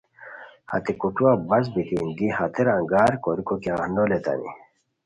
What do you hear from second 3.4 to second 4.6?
کیاغ نو لیتانی